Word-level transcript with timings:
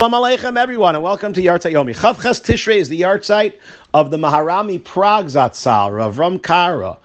Shalom 0.00 0.14
Aleichem, 0.14 0.56
everyone, 0.56 0.94
and 0.94 1.04
welcome 1.04 1.34
to 1.34 1.42
Yartzeit 1.42 1.72
Yomi. 1.72 1.94
Chavches 1.94 2.42
Tishrei 2.42 2.76
is 2.76 2.88
the 2.88 3.02
Yartzeit 3.02 3.58
of 3.92 4.10
the 4.10 4.16
Maharami 4.16 4.82
Prague 4.82 5.26
Zatzal, 5.26 5.94
Rav 5.94 6.18
Ram 6.18 6.38
Kara. 6.38 6.96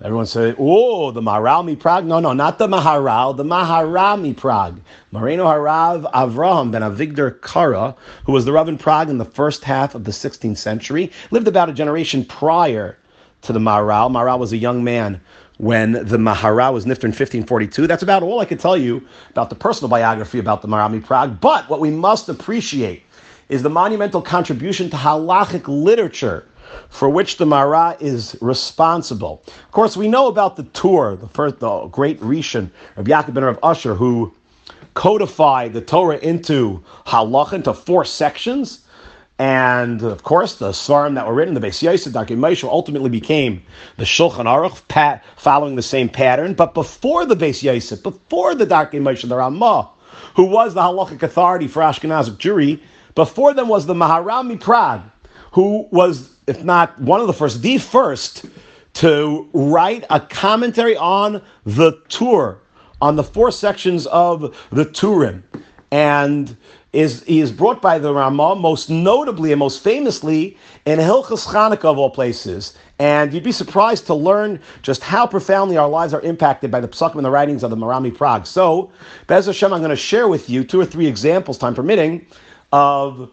Everyone 0.00 0.26
say, 0.26 0.54
oh, 0.56 1.10
the 1.10 1.20
Maharami 1.20 1.76
Prague? 1.76 2.06
No, 2.06 2.20
no, 2.20 2.32
not 2.32 2.58
the 2.58 2.68
Maharal, 2.68 3.36
the 3.36 3.42
Maharami 3.42 4.36
Prague. 4.36 4.80
Moreno 5.10 5.44
Harav 5.44 6.08
Avraham 6.12 6.70
ben 6.70 6.82
Avigdor 6.82 7.42
Kara, 7.42 7.96
who 8.24 8.30
was 8.30 8.44
the 8.44 8.52
Rav 8.52 8.68
in 8.68 8.78
Prague 8.78 9.10
in 9.10 9.18
the 9.18 9.24
first 9.24 9.64
half 9.64 9.96
of 9.96 10.04
the 10.04 10.12
16th 10.12 10.58
century, 10.58 11.10
lived 11.32 11.48
about 11.48 11.68
a 11.68 11.72
generation 11.72 12.24
prior 12.24 12.96
to 13.42 13.52
the 13.52 13.58
Maharal. 13.58 14.08
Maharal 14.08 14.38
was 14.38 14.52
a 14.52 14.56
young 14.56 14.84
man 14.84 15.20
when 15.58 15.92
the 15.92 16.18
Mahara 16.18 16.72
was 16.72 16.84
nifter 16.84 17.04
in 17.04 17.10
1542. 17.10 17.86
That's 17.86 18.02
about 18.02 18.22
all 18.22 18.40
I 18.40 18.44
can 18.44 18.58
tell 18.58 18.76
you 18.76 19.06
about 19.30 19.48
the 19.50 19.56
personal 19.56 19.88
biography 19.88 20.38
about 20.38 20.62
the 20.62 20.68
Marami 20.68 21.04
Prague. 21.04 21.40
But 21.40 21.68
what 21.68 21.80
we 21.80 21.90
must 21.90 22.28
appreciate 22.28 23.02
is 23.48 23.62
the 23.62 23.70
monumental 23.70 24.20
contribution 24.20 24.90
to 24.90 24.96
halachic 24.96 25.66
literature 25.66 26.46
for 26.88 27.08
which 27.08 27.36
the 27.36 27.46
Mara 27.46 27.96
is 28.00 28.36
responsible. 28.40 29.42
Of 29.46 29.70
course, 29.70 29.96
we 29.96 30.08
know 30.08 30.26
about 30.26 30.56
the 30.56 30.64
Tur, 30.64 31.16
the 31.16 31.28
first, 31.28 31.60
the 31.60 31.86
great 31.86 32.20
Rishon 32.20 32.70
of 32.96 33.06
Yaakov 33.06 33.34
ben 33.34 33.44
Rav 33.44 33.58
Usher, 33.62 33.94
who 33.94 34.34
codified 34.94 35.74
the 35.74 35.80
Torah 35.80 36.18
into 36.18 36.82
halach, 37.06 37.52
into 37.52 37.72
four 37.72 38.04
sections. 38.04 38.80
And 39.38 40.02
of 40.02 40.22
course, 40.22 40.54
the 40.54 40.70
Svarim 40.70 41.14
that 41.14 41.26
were 41.26 41.34
written, 41.34 41.52
the 41.52 41.60
Beis 41.60 41.82
Yosef, 41.82 42.12
Darkei 42.12 42.36
Moshe, 42.36 42.64
ultimately 42.64 43.10
became 43.10 43.62
the 43.98 44.04
Shulchan 44.04 44.46
Aruch, 44.46 44.80
pat, 44.88 45.22
following 45.36 45.76
the 45.76 45.82
same 45.82 46.08
pattern. 46.08 46.54
But 46.54 46.72
before 46.72 47.26
the 47.26 47.36
Beis 47.36 47.62
Yosef, 47.62 48.02
before 48.02 48.54
the 48.54 48.66
Darkei 48.66 49.00
Moshe, 49.00 49.28
the 49.28 49.36
Ramah, 49.36 49.90
who 50.34 50.44
was 50.44 50.72
the 50.72 50.80
halachic 50.80 51.22
authority 51.22 51.68
for 51.68 51.82
Ashkenazic 51.82 52.38
Jewry, 52.38 52.80
before 53.14 53.52
them 53.52 53.68
was 53.68 53.84
the 53.86 53.94
Maharami 53.94 54.58
Prague, 54.58 55.02
who 55.52 55.86
was, 55.90 56.30
if 56.46 56.64
not 56.64 56.98
one 57.00 57.20
of 57.20 57.26
the 57.26 57.32
first, 57.32 57.60
the 57.60 57.76
first 57.78 58.46
to 58.94 59.46
write 59.52 60.04
a 60.08 60.20
commentary 60.20 60.96
on 60.96 61.42
the 61.64 61.92
Tur, 62.08 62.58
on 63.02 63.16
the 63.16 63.22
four 63.22 63.50
sections 63.50 64.06
of 64.06 64.56
the 64.70 64.86
Turim. 64.86 65.42
And 65.90 66.56
is 66.96 67.22
he 67.24 67.40
is 67.40 67.52
brought 67.52 67.82
by 67.82 67.98
the 67.98 68.12
Ramah 68.14 68.56
most 68.56 68.88
notably 68.88 69.52
and 69.52 69.58
most 69.58 69.84
famously 69.84 70.56
in 70.86 70.98
Hilchas 70.98 71.46
Chanukah 71.46 71.84
of 71.84 71.98
all 71.98 72.08
places. 72.08 72.72
And 72.98 73.34
you'd 73.34 73.44
be 73.44 73.52
surprised 73.52 74.06
to 74.06 74.14
learn 74.14 74.58
just 74.80 75.02
how 75.02 75.26
profoundly 75.26 75.76
our 75.76 75.90
lives 75.90 76.14
are 76.14 76.22
impacted 76.22 76.70
by 76.70 76.80
the 76.80 76.88
psakim 76.88 77.16
and 77.16 77.24
the 77.24 77.30
writings 77.30 77.62
of 77.62 77.68
the 77.68 77.76
Marami 77.76 78.16
Prague. 78.16 78.46
So, 78.46 78.90
Bez 79.26 79.44
Hashem, 79.44 79.74
I'm 79.74 79.80
going 79.80 79.90
to 79.90 79.96
share 79.96 80.26
with 80.26 80.48
you 80.48 80.64
two 80.64 80.80
or 80.80 80.86
three 80.86 81.06
examples, 81.06 81.58
time 81.58 81.74
permitting, 81.74 82.26
of 82.72 83.30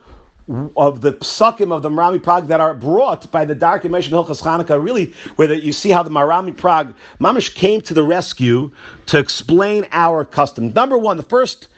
of 0.76 1.00
the 1.00 1.14
psakim 1.14 1.72
of 1.72 1.84
the 1.84 1.90
Marami 1.90 2.22
Prague 2.22 2.48
that 2.48 2.60
are 2.60 2.74
brought 2.74 3.32
by 3.32 3.46
the 3.46 3.56
Dark 3.56 3.84
Dimension 3.84 4.12
Hilchas 4.12 4.42
Chanukah, 4.42 4.84
really, 4.84 5.14
where 5.38 5.54
you 5.54 5.72
see 5.72 5.90
how 5.90 6.04
the 6.04 6.10
Marami 6.10 6.56
Prague, 6.56 6.94
Mamish 7.22 7.56
came 7.56 7.80
to 7.80 7.94
the 7.94 8.04
rescue 8.04 8.70
to 9.06 9.18
explain 9.18 9.88
our 9.94 10.26
custom. 10.26 10.74
Number 10.74 10.98
one, 10.98 11.16
the 11.16 11.24
first 11.24 11.70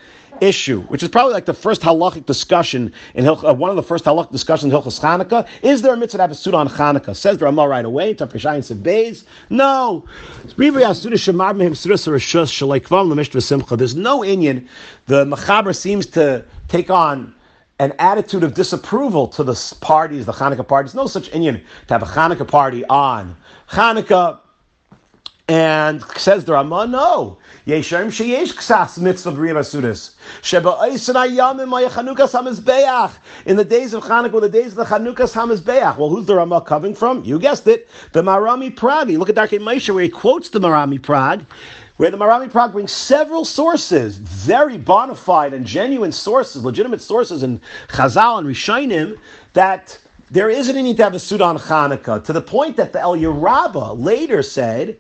issue, 0.42 0.82
which 0.84 1.04
is 1.04 1.10
probably 1.10 1.34
like 1.34 1.46
the 1.46 1.54
first 1.54 1.82
halachic 1.82 2.26
discussion 2.26 2.94
in 3.14 3.28
uh, 3.28 3.54
one 3.54 3.70
of 3.70 3.76
the 3.76 3.84
first 3.84 4.06
halachic 4.06 4.32
discussions 4.32 4.74
in 4.74 4.80
Hilchas 4.80 5.00
Chanukah. 5.00 5.48
Is 5.62 5.82
there 5.82 5.94
a 5.94 5.98
mitzvah 5.98 6.18
to 6.18 6.24
have 6.24 6.32
a 6.32 6.36
suit 6.36 6.54
on 6.54 6.68
Chanukah? 6.68 7.16
Says 7.16 7.38
the 7.38 7.46
Ramah 7.46 7.68
right 7.68 7.86
away. 7.86 8.14
Tafreshayin 8.14 8.64
Beis. 8.82 9.26
No. 9.50 10.06
There's 13.78 13.96
no 13.96 14.20
inyan. 14.20 14.68
The 15.06 15.26
Machaber 15.26 15.76
seems 15.76 16.06
to 16.08 16.46
take 16.68 16.90
on 16.90 17.36
an 17.80 17.94
attitude 18.00 18.44
of 18.44 18.54
disapproval 18.54 19.28
to 19.28 19.44
the 19.44 19.76
parties, 19.82 20.26
the 20.26 20.32
Hanukkah 20.32 20.68
parties. 20.68 20.96
No 20.96 21.08
such 21.08 21.30
inyan 21.32 21.64
to 21.88 21.94
have 21.94 22.04
a 22.04 22.06
Hanukkah 22.06 22.48
party 22.48 22.86
on 22.86 23.36
Hanukkah. 23.70 24.40
And 25.48 26.02
says 26.18 26.46
the 26.46 26.54
Ramah, 26.54 26.88
no. 26.88 27.38
Yeshem 27.68 28.08
sheyesh 28.08 28.54
ksas 28.54 28.98
mitzvah 28.98 29.32
b'riya 29.32 29.54
basudis. 29.54 30.16
Sheba 30.42 30.72
oisin 30.72 31.14
ayamim 31.14 31.68
maya 31.68 31.88
Chanukas 31.88 32.34
HaMizbeach. 32.34 33.14
In 33.46 33.56
the 33.56 33.64
days 33.64 33.94
of 33.94 34.04
Chanukah, 34.04 34.34
or 34.34 34.42
the 34.42 34.50
days 34.50 34.70
of 34.70 34.76
the 34.76 34.86
Chanukas 34.86 35.36
HaMizbeach. 35.36 35.98
Well, 35.98 36.10
who's 36.10 36.26
the 36.26 36.36
Ramah 36.36 36.62
coming 36.62 36.96
from? 36.96 37.24
You 37.24 37.38
guessed 37.38 37.68
it. 37.68 37.88
The 38.14 38.24
Marami 38.24 38.76
Prague. 38.76 39.10
Look 39.10 39.30
at 39.30 39.36
Darkei 39.36 39.60
Moshe 39.60 39.94
where 39.94 40.04
he 40.04 40.10
quotes 40.10 40.50
the 40.50 40.60
Marami 40.60 41.00
Prague. 41.00 41.46
Where 41.98 42.10
the 42.10 42.18
Marami 42.18 42.52
Prague 42.52 42.72
brings 42.72 42.92
several 42.92 43.46
sources, 43.46 44.18
very 44.18 44.78
bona 44.78 45.16
fide 45.16 45.54
and 45.54 45.66
genuine 45.66 46.12
sources, 46.12 46.66
legitimate 46.66 47.02
sources 47.02 47.44
in 47.44 47.62
Chazal 47.88 48.40
and 48.40 48.48
Rishonim, 48.48 49.18
that 49.54 49.98
there 50.32 50.50
isn't 50.50 50.76
any 50.76 50.94
to 50.96 51.04
have 51.04 51.14
a 51.14 51.20
suit 51.20 51.40
on 51.40 51.58
Hanukkah, 51.58 52.22
to 52.26 52.34
the 52.34 52.42
point 52.42 52.76
that 52.78 52.92
the 52.92 53.00
Eliyah 53.00 53.42
Rabbah 53.42 53.94
later 53.94 54.44
said 54.44 54.98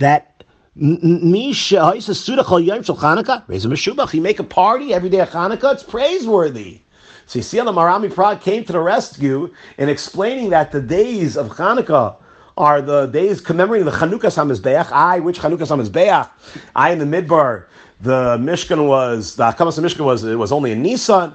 that 0.00 0.44
Misha 0.74 1.92
He 4.10 4.20
make 4.20 4.38
a 4.38 4.44
party 4.44 4.94
every 4.94 5.08
day 5.08 5.20
of 5.20 5.30
Hanukkah. 5.30 5.72
It's 5.72 5.82
praiseworthy. 5.82 6.80
So 7.26 7.38
you 7.38 7.42
see 7.42 7.58
how 7.58 7.64
the 7.64 7.72
Marami 7.72 8.12
Prague 8.12 8.40
came 8.40 8.64
to 8.64 8.72
the 8.72 8.80
rescue 8.80 9.54
in 9.78 9.88
explaining 9.88 10.50
that 10.50 10.72
the 10.72 10.82
days 10.82 11.36
of 11.36 11.48
Hanukkah 11.50 12.16
are 12.56 12.82
the 12.82 13.06
days 13.06 13.40
commemorating 13.40 13.86
the 13.86 13.92
Chanukas 13.92 14.36
HaMizbeach. 14.36 14.90
I, 14.90 15.20
which 15.20 15.38
Chanukas 15.38 15.68
HaMizbeach? 15.68 16.28
I 16.74 16.90
in 16.90 16.98
the 16.98 17.04
Midbar. 17.04 17.66
The 18.00 18.36
Mishkan 18.38 18.88
was 18.88 19.36
the 19.36 19.44
Hakamas 19.44 19.78
Mishkan 19.78 20.04
was 20.04 20.24
it 20.24 20.36
was 20.36 20.50
only 20.52 20.72
in 20.72 20.82
Nisan. 20.82 21.34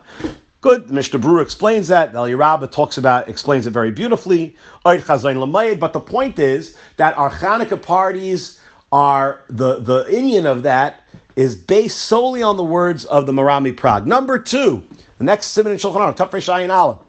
Good. 0.65 0.87
The 0.87 0.93
Mishnah 0.95 1.19
Berurah 1.19 1.43
explains 1.43 1.87
that. 1.89 2.11
Eliyah 2.13 2.39
Rabbah 2.39 2.65
talks 2.65 2.97
about, 2.97 3.29
explains 3.29 3.67
it 3.67 3.69
very 3.69 3.91
beautifully. 3.91 4.57
But 4.83 5.03
the 5.05 6.03
point 6.03 6.39
is 6.39 6.75
that 6.97 7.15
our 7.19 7.29
Hanukkah 7.29 7.79
parties 7.79 8.59
are, 8.91 9.43
the, 9.47 9.79
the 9.81 10.05
inyan 10.05 10.45
of 10.45 10.63
that 10.63 11.03
is 11.35 11.55
based 11.55 11.99
solely 11.99 12.41
on 12.41 12.57
the 12.57 12.63
words 12.63 13.05
of 13.05 13.27
the 13.27 13.31
Marami 13.31 13.77
Prague. 13.77 14.07
Number 14.07 14.39
two, 14.39 14.83
the 15.19 15.23
next 15.23 15.49
Simon 15.49 15.73
in 15.73 15.77
Shulchan 15.77 16.15
Aruch, 16.15 17.03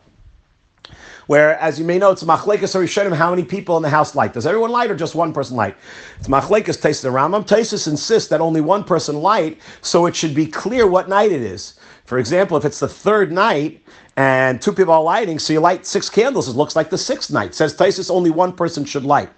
where, 1.27 1.59
as 1.59 1.79
you 1.79 1.87
may 1.87 1.99
know, 1.99 2.11
it's 2.11 2.23
machlekes 2.25 2.75
harishonim. 2.75 3.17
How 3.17 3.31
many 3.31 3.43
people 3.43 3.79
in 3.79 3.83
the 3.83 3.89
house 3.89 4.15
light? 4.15 4.35
Does 4.35 4.47
everyone 4.47 4.71
light 4.71 4.91
or 4.91 4.95
just 4.95 5.15
one 5.15 5.33
person 5.33 5.57
light? 5.57 5.77
It's 6.19 6.29
machlekes 6.29 6.79
Tosfos 6.79 7.03
the 7.03 7.09
Rambam. 7.09 7.47
Tosfos 7.47 7.89
insists 7.89 8.29
that 8.29 8.43
only 8.43 8.61
one 8.61 8.85
person 8.85 9.17
light, 9.17 9.61
so 9.81 10.05
it 10.05 10.15
should 10.15 10.35
be 10.35 10.47
clear 10.47 10.87
what 10.87 11.09
night 11.09 11.33
it 11.33 11.41
is. 11.41 11.76
For 12.07 12.19
example, 12.19 12.57
if 12.57 12.65
it's 12.65 12.81
the 12.81 12.89
third 12.89 13.33
night 13.33 13.83
and 14.17 14.63
two 14.63 14.73
people 14.73 14.95
are 14.95 15.03
lighting, 15.03 15.39
so 15.39 15.53
you 15.53 15.61
light 15.61 15.85
six 15.85 16.09
candles, 16.09 16.49
it 16.49 16.57
looks 16.57 16.77
like 16.77 16.89
the 16.89 16.99
sixth 16.99 17.31
night. 17.31 17.51
It 17.51 17.55
says 17.55 17.77
Tosfos 17.77 18.11
only 18.11 18.31
one 18.31 18.53
person 18.53 18.85
should 18.85 19.05
light. 19.05 19.29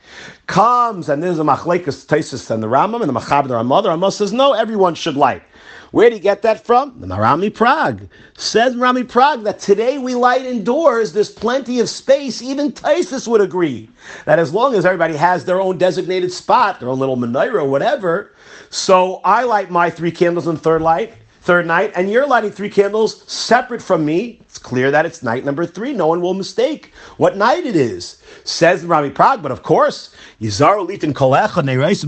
Comes 0.46 1.08
and 1.08 1.22
there's 1.22 1.38
a 1.38 1.42
machlekes 1.42 2.06
Tosfos 2.06 2.50
and 2.50 2.62
the 2.62 2.68
Rambam 2.68 3.00
and 3.00 3.08
the 3.08 3.18
Machaber 3.18 3.48
the 3.48 3.54
Ramah. 3.54 3.82
The 3.82 3.88
Ramah 3.88 4.12
says 4.12 4.32
no, 4.32 4.52
everyone 4.52 4.94
should 4.94 5.16
light. 5.16 5.42
Where 5.90 6.10
do 6.10 6.16
you 6.16 6.20
get 6.20 6.42
that 6.42 6.66
from? 6.66 7.00
The 7.00 7.06
Marami 7.06 7.52
Prague. 7.52 8.06
Says 8.36 8.74
Marami 8.74 9.08
Prague 9.08 9.44
that 9.44 9.58
today 9.58 9.96
we 9.96 10.14
light 10.14 10.44
indoors, 10.44 11.14
there's 11.14 11.30
plenty 11.30 11.80
of 11.80 11.88
space. 11.88 12.42
Even 12.42 12.72
Tosfos 12.72 13.26
would 13.26 13.40
agree 13.40 13.88
that 14.26 14.38
as 14.38 14.52
long 14.52 14.74
as 14.74 14.84
everybody 14.84 15.16
has 15.16 15.46
their 15.46 15.62
own 15.62 15.78
designated 15.78 16.30
spot, 16.30 16.80
their 16.80 16.90
own 16.90 16.98
little 16.98 17.16
menorah 17.16 17.66
whatever. 17.66 18.34
So 18.68 19.22
I 19.24 19.44
light 19.44 19.70
my 19.70 19.88
three 19.88 20.10
candles 20.10 20.46
on 20.46 20.58
third 20.58 20.82
light, 20.82 21.14
third 21.48 21.66
night, 21.66 21.90
and 21.96 22.10
you're 22.10 22.26
lighting 22.26 22.50
three 22.50 22.68
candles 22.68 23.22
separate 23.26 23.80
from 23.80 24.04
me. 24.04 24.38
It's 24.42 24.58
clear 24.58 24.90
that 24.90 25.06
it's 25.06 25.22
night 25.22 25.46
number 25.46 25.64
three. 25.64 25.94
No 25.94 26.06
one 26.06 26.20
will 26.20 26.34
mistake 26.34 26.92
what 27.16 27.38
night 27.38 27.64
it 27.64 27.74
is. 27.74 28.22
Says 28.44 28.84
Rami 28.84 29.08
Prague, 29.08 29.42
but 29.42 29.50
of 29.50 29.62
course, 29.62 30.14
Yizaru 30.42 30.86
litin 30.86 31.14
kolecha 31.14 31.62
nereis 31.64 32.04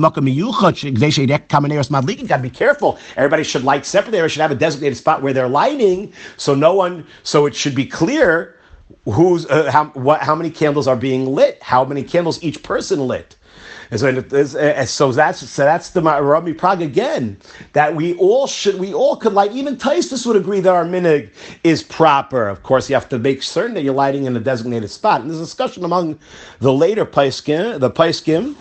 madlikin. 1.89 2.28
Got 2.28 2.37
to 2.37 2.43
be 2.43 2.51
careful. 2.51 2.99
Everybody 3.17 3.43
should 3.43 3.65
light 3.65 3.87
separately. 3.87 4.19
Everybody 4.19 4.33
should 4.34 4.43
have 4.43 4.51
a 4.51 4.56
designated 4.56 4.99
spot 4.99 5.23
where 5.23 5.33
they're 5.33 5.49
lighting, 5.49 6.12
so 6.37 6.55
no 6.55 6.75
one. 6.75 7.07
So 7.22 7.47
it 7.47 7.55
should 7.55 7.75
be 7.75 7.87
clear 7.87 8.60
who's 9.07 9.47
uh, 9.47 9.71
how 9.71 9.87
what 10.09 10.21
how 10.21 10.34
many 10.34 10.51
candles 10.51 10.87
are 10.87 10.97
being 10.97 11.25
lit, 11.25 11.63
how 11.63 11.83
many 11.83 12.03
candles 12.03 12.42
each 12.42 12.63
person 12.63 13.07
lit. 13.09 13.37
So, 13.97 14.09
uh, 14.09 14.84
so 14.87 15.13
that's 15.13 15.41
so 15.51 15.65
that's 15.65 15.91
the 15.91 16.03
Rabbi 16.03 16.53
Prague 16.53 16.83
again. 16.83 17.39
That 17.72 17.97
we 17.97 18.15
all 18.16 18.47
should 18.47 18.78
we 18.78 18.95
all 18.95 19.16
could 19.16 19.33
light. 19.33 19.53
Even 19.53 19.77
Tosfos 19.77 20.27
would 20.27 20.37
agree 20.37 20.60
that 20.60 20.72
our 20.72 20.84
minhag 20.84 21.31
is 21.65 21.83
proper. 21.83 22.48
Of 22.48 22.63
course, 22.63 22.89
you 22.89 22.95
have 22.95 23.09
to 23.10 23.19
make 23.19 23.42
certain 23.42 23.75
that 23.75 23.83
you're 23.83 23.95
lighting 23.95 24.27
in 24.27 24.37
a 24.37 24.41
designated 24.41 24.91
spot. 24.91 25.22
And 25.22 25.31
there's 25.31 25.41
a 25.41 25.45
discussion 25.45 25.84
among 25.84 26.19
the 26.60 26.72
later 26.72 27.04
Paiskim, 27.04 27.81
the 27.81 27.91
Paiskim. 27.91 28.54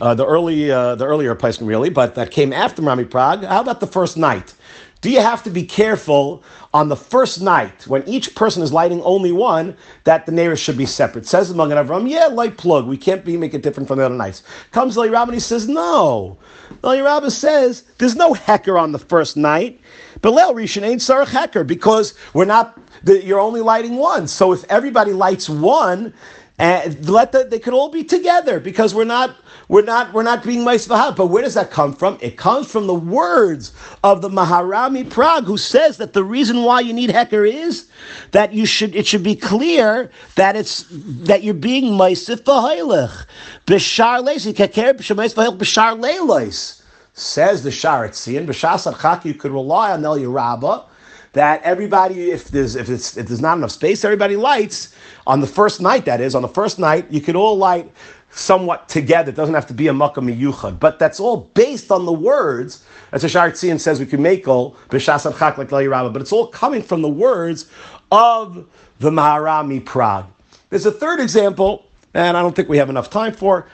Uh, 0.00 0.14
the 0.14 0.26
early, 0.26 0.70
uh, 0.70 0.94
the 0.96 1.04
earlier 1.04 1.34
Paiskim 1.34 1.66
really, 1.66 1.90
but 1.90 2.14
that 2.14 2.30
came 2.30 2.52
after 2.52 2.82
Rami 2.82 3.04
Prague. 3.04 3.44
How 3.44 3.60
about 3.60 3.80
the 3.80 3.86
first 3.86 4.16
night? 4.16 4.54
Do 5.02 5.10
you 5.10 5.20
have 5.20 5.44
to 5.44 5.50
be 5.50 5.64
careful 5.64 6.44
on 6.74 6.88
the 6.90 6.96
first 6.96 7.42
night 7.42 7.86
when 7.88 8.08
each 8.08 8.34
person 8.36 8.62
is 8.64 8.72
lighting 8.72 9.02
only 9.02 9.32
one 9.32 9.76
that 10.04 10.26
the 10.26 10.32
neighbors 10.32 10.60
should 10.60 10.78
be 10.78 10.86
separate? 10.86 11.26
Says 11.26 11.50
the 11.50 11.56
Magen 11.56 11.78
Avram, 11.78 12.10
yeah, 12.10 12.26
light 12.26 12.58
plug. 12.58 12.86
We 12.88 12.98
can't 12.98 13.24
be 13.24 13.36
make 13.38 13.54
it 13.54 13.62
different 13.62 13.88
from 13.88 13.98
the 13.98 14.06
other 14.06 14.16
nights. 14.16 14.44
Comes 14.72 14.96
Eli 14.98 15.08
and 15.22 15.34
he 15.34 15.40
says, 15.40 15.68
no. 15.68 16.38
Eli 16.84 17.02
Rabbah 17.02 17.30
says 17.30 17.84
there's 17.98 18.16
no 18.16 18.34
hecker 18.34 18.78
on 18.78 18.92
the 18.92 19.00
first 19.00 19.36
night 19.36 19.80
But 20.22 20.32
Leil 20.34 20.54
Rishon 20.54 20.82
ain't 20.82 21.00
Sarach 21.02 21.26
Heker 21.26 21.66
because 21.66 22.14
we're 22.34 22.46
not, 22.46 22.78
you're 23.06 23.40
only 23.40 23.62
lighting 23.62 23.96
one. 23.96 24.28
So 24.28 24.52
if 24.52 24.64
everybody 24.70 25.12
lights 25.12 25.48
one, 25.48 26.14
and 26.58 27.08
let 27.08 27.32
the, 27.32 27.44
they 27.44 27.58
could 27.58 27.74
all 27.74 27.88
be 27.88 28.04
together 28.04 28.60
because 28.60 28.94
we're 28.94 29.04
not 29.04 29.36
we're 29.68 29.82
not 29.82 30.12
we're 30.12 30.22
not 30.22 30.44
being 30.44 30.60
Maisvahab. 30.60 31.16
But 31.16 31.26
where 31.28 31.42
does 31.42 31.54
that 31.54 31.70
come 31.70 31.94
from? 31.94 32.18
It 32.20 32.36
comes 32.36 32.70
from 32.70 32.86
the 32.86 32.94
words 32.94 33.72
of 34.04 34.22
the 34.22 34.28
Maharami 34.28 35.08
Prague, 35.08 35.44
who 35.44 35.56
says 35.56 35.96
that 35.96 36.12
the 36.12 36.24
reason 36.24 36.62
why 36.62 36.80
you 36.80 36.92
need 36.92 37.10
Heker 37.10 37.50
is 37.50 37.88
that 38.32 38.52
you 38.52 38.66
should 38.66 38.94
it 38.94 39.06
should 39.06 39.22
be 39.22 39.34
clear 39.36 40.10
that 40.36 40.56
it's 40.56 40.86
that 40.90 41.42
you're 41.42 41.54
being 41.54 41.94
Maisif 41.94 42.42
V'Hoilech. 42.42 43.26
B'shar 43.66 44.22
Leisi 44.24 44.52
Keker 44.52 44.94
B'shar 44.94 46.00
Leilois. 46.00 46.82
Says 47.14 47.62
the 47.62 47.70
Shaar 47.70 48.08
HaTziyun, 48.08 48.46
B'Shas 48.46 48.90
Archak, 48.90 49.26
you 49.26 49.34
could 49.34 49.52
rely 49.52 49.92
on 49.92 50.00
Eliyah 50.00 50.32
Rabbah 50.32 50.84
that 51.32 51.62
everybody, 51.62 52.30
if 52.30 52.48
there's 52.48 52.76
if 52.76 52.88
it's 52.88 53.16
if 53.16 53.26
there's 53.26 53.40
not 53.40 53.56
enough 53.58 53.72
space, 53.72 54.04
everybody 54.04 54.36
lights 54.36 54.94
on 55.26 55.40
the 55.40 55.46
first 55.46 55.80
night. 55.80 56.04
That 56.04 56.20
is 56.20 56.34
on 56.34 56.42
the 56.42 56.48
first 56.48 56.78
night, 56.78 57.10
you 57.10 57.20
could 57.20 57.36
all 57.36 57.56
light 57.56 57.90
somewhat 58.30 58.88
together. 58.88 59.30
It 59.30 59.36
doesn't 59.36 59.54
have 59.54 59.66
to 59.68 59.74
be 59.74 59.88
a 59.88 59.92
makkah 59.92 60.20
miyuchad, 60.20 60.78
but 60.78 60.98
that's 60.98 61.20
all 61.20 61.50
based 61.54 61.90
on 61.90 62.06
the 62.06 62.12
words. 62.12 62.84
As 63.12 63.24
a 63.24 63.28
Shaar 63.28 63.50
HaTziyun 63.50 63.78
says, 63.78 64.00
we 64.00 64.06
can 64.06 64.22
make 64.22 64.48
all 64.48 64.74
b'shas 64.88 65.38
chak 65.38 65.58
like 65.58 65.68
but 65.68 66.22
it's 66.22 66.32
all 66.32 66.46
coming 66.46 66.82
from 66.82 67.02
the 67.02 67.08
words 67.08 67.70
of 68.10 68.66
the 69.00 69.10
Maharami 69.10 69.84
Prague. 69.84 70.26
There's 70.70 70.86
a 70.86 70.92
third 70.92 71.20
example, 71.20 71.84
and 72.14 72.36
I 72.36 72.42
don't 72.42 72.56
think 72.56 72.68
we 72.68 72.78
have 72.78 72.88
enough 72.88 73.10
time 73.10 73.34
for. 73.34 73.66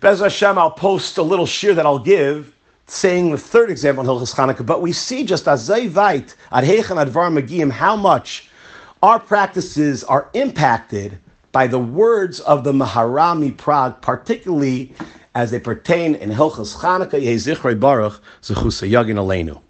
Bez 0.00 0.20
Hashem, 0.20 0.58
I'll 0.58 0.70
post 0.70 1.18
a 1.18 1.22
little 1.22 1.46
shiur 1.46 1.74
that 1.76 1.86
I'll 1.86 1.98
give 1.98 2.53
saying 2.86 3.30
the 3.30 3.38
third 3.38 3.70
example 3.70 4.02
in 4.02 4.08
Hilchas 4.08 4.34
Chanukah, 4.34 4.66
but 4.66 4.82
we 4.82 4.92
see 4.92 5.24
just 5.24 5.48
as 5.48 5.68
Zayvait, 5.68 6.34
ad 6.52 6.64
Heichan 6.64 7.04
Advar 7.04 7.32
Magiyim, 7.32 7.70
how 7.70 7.96
much 7.96 8.48
our 9.02 9.18
practices 9.18 10.04
are 10.04 10.28
impacted 10.34 11.18
by 11.52 11.66
the 11.66 11.78
words 11.78 12.40
of 12.40 12.64
the 12.64 12.72
Maharami 12.72 13.56
Prague, 13.56 14.00
particularly 14.00 14.94
as 15.34 15.50
they 15.50 15.60
pertain 15.60 16.14
in 16.16 16.30
Hilchas 16.30 16.76
Chanukah, 16.76 17.22
Yehezichrei 17.22 17.78
Baruch, 17.78 18.20
Zechusa 18.42 18.88
Yagin 18.90 19.16
Aleinu. 19.16 19.60